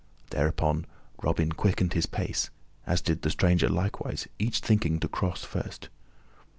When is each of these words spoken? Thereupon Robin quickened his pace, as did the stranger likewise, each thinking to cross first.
Thereupon 0.31 0.87
Robin 1.21 1.51
quickened 1.51 1.93
his 1.93 2.07
pace, 2.07 2.49
as 2.87 3.01
did 3.03 3.21
the 3.21 3.29
stranger 3.29 3.69
likewise, 3.69 4.27
each 4.39 4.57
thinking 4.59 4.99
to 5.01 5.07
cross 5.07 5.43
first. 5.43 5.89